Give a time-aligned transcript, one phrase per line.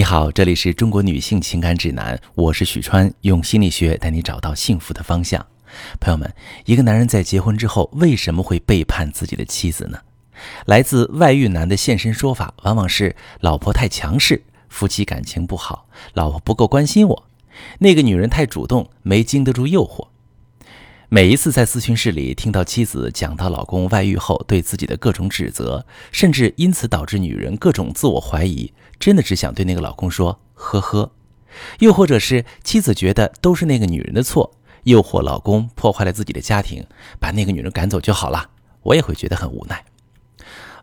[0.00, 5.44] 你好，这里是中国女性情感指南，我是许川，用心理学带你找到幸福的方向。
[6.00, 6.34] 朋友们，
[6.64, 9.98] 一个男人在结婚之后为什么会背叛自己的妻子呢？
[10.64, 17.26] 来自外遇男的现身说法，往往是老婆太强势，夫妻感情不好，老婆不够关心我，
[17.80, 20.08] 那个女人太主动，没经得住诱惑。
[21.12, 31.10] 每一次在咨询室里听到妻子讲到老公外遇后对自己的各种指责，甚至因此导致女人各种自我怀疑，真的只想对那个老公说呵呵。
[31.80, 34.52] 又或者是妻子觉得都是那个女人的错，
[34.84, 36.86] 诱惑老公破坏了自己的家庭，
[37.18, 38.50] 把那个女人赶走就好了，
[38.82, 39.84] 我也会觉得很无奈。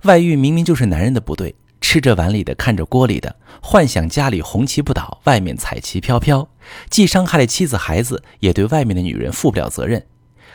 [0.04, 6.50] 外遇明明就是男人的不对，吃着碗里的看着锅里的，幻想家里红旗不倒，外面彩旗飘飘，
[6.90, 10.06] 既伤害了妻子孩子，也对外面的女人负不了责任。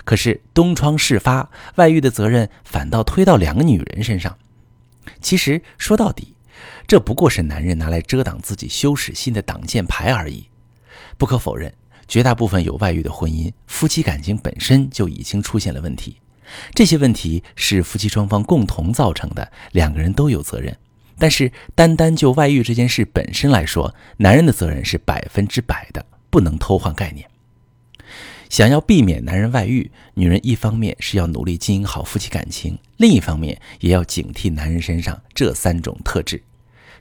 [0.04, 4.36] 可是东窗事发，外遇的责任反倒推到两个女人身上。
[5.20, 6.34] 其实说到底，
[6.86, 10.48] 这不过是男人拿来遮挡自己羞耻心的挡箭牌而已。
[11.16, 11.72] 不可否认，
[12.06, 16.18] 绝大部分有外遇的婚姻，夫妻感情本身就已经出现了问题。
[16.74, 20.76] 这些问题是夫妻双方共同造成的，两个人都有责任。
[21.18, 27.26] 但是单单就外遇这件事本身来说，男人的责任是百分之百的，不能偷换概念。
[28.52, 36.42] 想要避免男人外遇，女人一方面是要努力经营好夫妻感情，另一方面也要警惕男人身上这三种特质。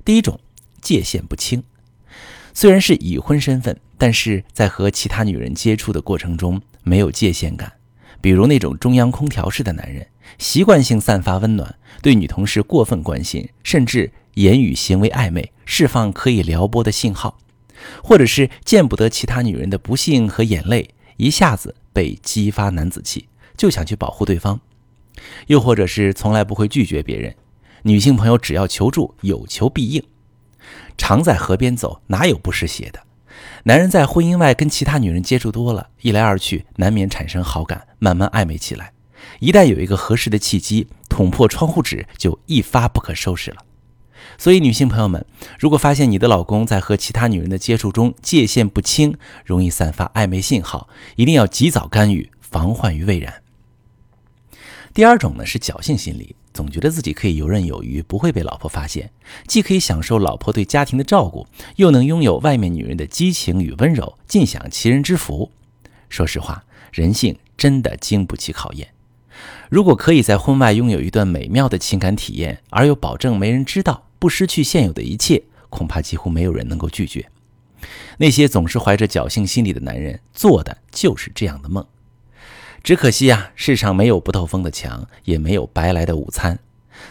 [0.05, 0.39] 第一种，
[0.79, 1.61] 界限不清。
[2.53, 7.73] 虽然是已婚身份，但是在和其他女人接触的过程中没有界限感。
[8.21, 10.07] 比如那种中央空调式的男人，
[10.37, 17.37] 习惯性散发温暖，对女同事过分关心，甚至言语行为暧昧，释放可以撩拨的信号，
[18.01, 20.91] 或者是见不得其他女人的不幸和眼泪。
[21.21, 24.59] 一下子被激发男子气，就想去保护对方，
[25.45, 27.35] 又或者是从来不会拒绝别人。
[27.83, 30.03] 女性朋友只要求助，有求必应。
[30.97, 33.01] 常在河边走，哪有不湿鞋的？
[33.65, 38.91] 男人在婚姻外跟其他女人接触多了，一来二去，难免产生好感，慢慢暧昧起来。
[39.39, 43.57] 一旦有一个合适的契机，捅破窗户纸，就一发不可收拾了。
[44.37, 45.25] 所以，女性朋友们，
[45.59, 49.15] 如果发现你的老公在和其他女人的接触中界限不清，
[49.45, 53.41] 容易散发暧昧信号，一定要及早干预，防患于未然。
[54.93, 59.09] 第二种呢是侥幸心理，总觉得自己可以游刃有余，不会被老婆发现，
[59.47, 65.51] 既可以享受老婆对家庭的照顾，又能拥有外面女人的激情与温柔，尽享其人之福。
[66.09, 68.89] 说实话，人性真的经不起考验。
[69.69, 77.31] 如果可以在婚外拥有一段美妙的情感体验，而又保证没人知道，不失去现有的一切，恐怕几乎没有人能够拒绝。
[78.19, 81.83] 那些总是怀着侥幸心理的男人，做的就是这样的梦。
[82.83, 86.59] 只可惜啊，世上没有不透风的墙，也没有白来的午餐。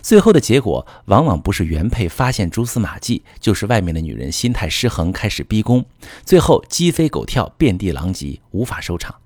[0.00, 5.84] 最后的结果，往往不是原配发现蛛丝马迹，就是外面的女人心态失衡，开始逼宫，
[6.24, 9.16] 最后鸡飞狗跳，遍地狼藉，无法收场。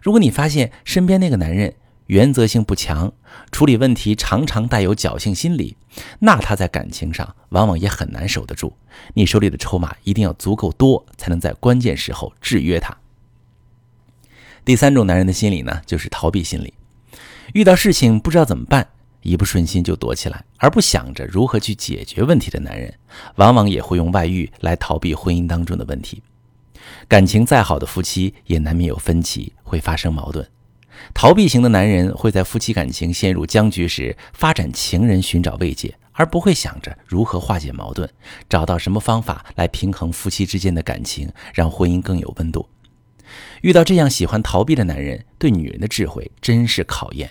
[0.00, 1.74] 如果你发现身边那个男人，
[2.12, 3.10] 原则性不强，
[3.50, 5.78] 处理问题常常带有侥幸心理，
[6.18, 8.76] 那他在感情上往往也很难守得住。
[9.14, 12.94] 你手里的筹码一定要足够多，才能在关键时候制约他。
[14.62, 16.74] 第三种男人的心理呢，就是逃避心理。
[17.54, 18.86] 遇到事情不知道怎么办，
[19.22, 22.92] 一不顺心就躲起来，而不想着如何去解决问题的男人，
[23.36, 26.22] 往往也会用外遇来逃避婚姻当中的问题。
[27.08, 30.46] 感情再好的夫妻，也难免有分歧，会发生矛盾。
[31.14, 38.08] 逃避型的男人会在夫妻感情陷入僵局时发展情人寻找慰藉，而不会想着如何化解矛盾，
[38.48, 42.68] 找到什么方法来平衡夫妻之间的感情，让婚姻更有温度。
[43.62, 47.30] 遇到这样喜欢逃避的男人，对女人的智慧真是考验。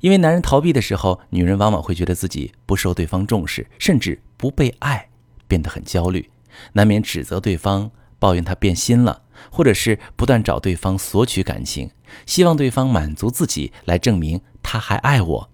[0.00, 5.08] 因为男人逃避的时候，女人往往会觉得自己不受对方重视，甚至不被爱，
[5.48, 6.30] 变得很焦虑，
[6.74, 7.90] 难免指责对方。
[8.22, 11.90] 抱怨他变心了，或者是不断找对方索取感情，
[12.24, 15.50] 希望对方满足自己来证明他还爱我。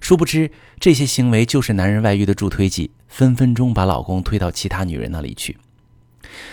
[0.00, 0.50] 殊不知，
[0.80, 5.58] 这些行为就是男人外遇的助推剂，分分钟把老公推到其他女人那里去。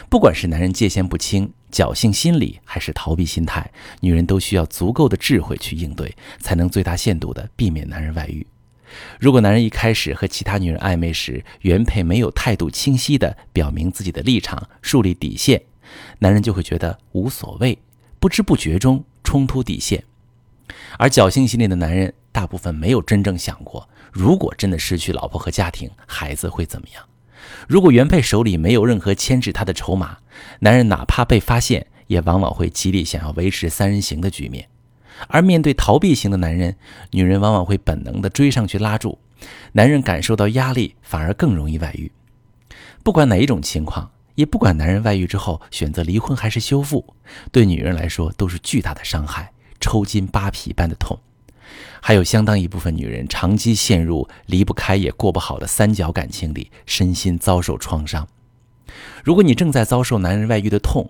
[0.09, 3.71] 不管是男人界限不清、侥幸心理，还是逃避心态，
[4.01, 8.45] 女人都需要足够的智慧去应对，才能最大限度地避免男人外遇。
[9.19, 15.61] 如果男人一开始和其他女人暧昧时，原配没有态度清晰地表明自己的立场，树立底线，
[16.19, 17.77] 男人就会觉得无所谓，
[18.19, 20.03] 不知不觉中冲突底线。
[20.97, 27.03] 而侥幸心理的男人，大部分没有真正想过，如果真的失去老婆和家庭，孩子会怎么样？
[27.67, 30.17] 如果原配手里没有任何牵制他的筹码，
[30.59, 34.69] 男人哪怕被发现，也往往会极力想要维持三人行的局面。
[35.27, 36.75] 而面对逃避型的男人，
[37.11, 39.19] 女人往往会本能地追上去拉住，
[39.73, 42.11] 男人感受到压力，反而更容易外遇。
[43.03, 47.13] 不管哪一种情况，也不管男人外遇之后选择离婚还是修复，
[47.51, 51.19] 对女人来说都是巨大的伤害，抽筋扒皮般的痛。
[52.01, 58.27] 还有相当一部分女人长期陷入离不开也过不好的三角感情里，身心遭受创伤。
[59.23, 61.09] 如果你正在遭受男人外遇的痛，